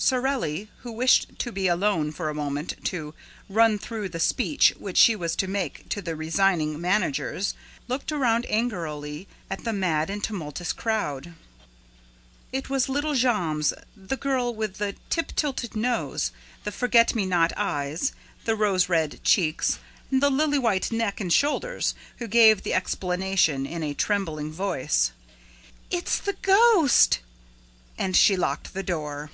Sorelli, 0.00 0.70
who 0.82 0.92
wished 0.92 1.36
to 1.40 1.50
be 1.50 1.66
alone 1.66 2.12
for 2.12 2.28
a 2.28 2.34
moment 2.34 2.74
to 2.84 3.14
"run 3.48 3.80
through" 3.80 4.08
the 4.08 4.20
speech 4.20 4.72
which 4.78 4.96
she 4.96 5.16
was 5.16 5.34
to 5.34 5.48
make 5.48 5.88
to 5.88 6.00
the 6.00 6.14
resigning 6.14 6.80
managers, 6.80 7.52
looked 7.88 8.12
around 8.12 8.46
angrily 8.48 9.26
at 9.50 9.64
the 9.64 9.72
mad 9.72 10.08
and 10.08 10.22
tumultuous 10.22 10.72
crowd. 10.72 11.34
It 12.52 12.70
was 12.70 12.88
little 12.88 13.16
Jammes 13.16 13.74
the 13.96 14.16
girl 14.16 14.54
with 14.54 14.76
the 14.78 14.94
tip 15.10 15.32
tilted 15.34 15.74
nose, 15.74 16.30
the 16.62 16.70
forget 16.70 17.16
me 17.16 17.26
not 17.26 17.52
eyes, 17.56 18.12
the 18.44 18.54
rose 18.54 18.88
red 18.88 19.18
cheeks 19.24 19.80
and 20.12 20.22
the 20.22 20.30
lily 20.30 20.60
white 20.60 20.92
neck 20.92 21.20
and 21.20 21.32
shoulders 21.32 21.96
who 22.18 22.28
gave 22.28 22.62
the 22.62 22.72
explanation 22.72 23.66
in 23.66 23.82
a 23.82 23.94
trembling 23.94 24.52
voice: 24.52 25.10
"It's 25.90 26.18
the 26.18 26.34
ghost!" 26.40 27.18
And 27.98 28.16
she 28.16 28.36
locked 28.36 28.74
the 28.74 28.84
door. 28.84 29.32